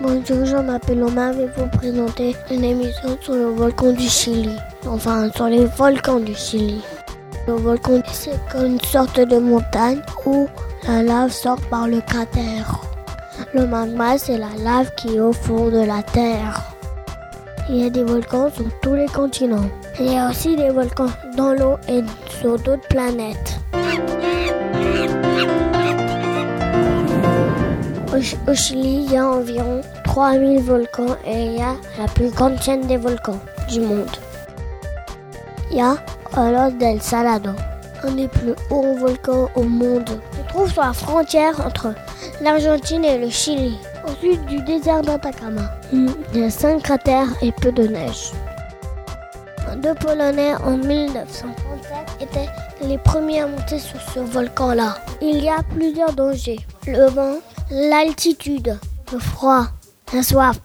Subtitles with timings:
[0.00, 4.56] Bonjour, je m'appelle Omar et vous présenter une émission sur le volcan du Chili.
[4.86, 6.80] Enfin, sur les volcans du Chili.
[7.46, 10.48] Le volcan, c'est comme une sorte de montagne où
[10.86, 12.80] la lave sort par le cratère.
[13.54, 16.75] Le magma, c'est la lave qui est au fond de la terre.
[17.68, 19.68] Il y a des volcans sur tous les continents.
[19.98, 22.00] Il y a aussi des volcans dans l'eau et
[22.40, 23.58] sur d'autres planètes.
[28.46, 32.62] Au, Chili, il y a environ 3000 volcans et il y a la plus grande
[32.62, 34.16] chaîne des volcans du monde.
[35.72, 35.96] Il y a
[36.36, 37.50] Olos del Salado,
[38.04, 40.20] un des plus hauts volcans au monde.
[40.32, 41.94] Il se trouve sur la frontière entre
[42.40, 45.70] l'Argentine et le Chili, au sud du désert d'Atacama.
[45.92, 48.32] Il y a 5 cratères et peu de neige.
[49.82, 52.48] Deux Polonais en 1937 étaient
[52.86, 54.96] les premiers à monter sur ce volcan-là.
[55.20, 56.60] Il y a plusieurs dangers.
[56.86, 57.38] Le vent,
[57.70, 58.78] l'altitude,
[59.12, 59.66] le froid,
[60.12, 60.58] la soif.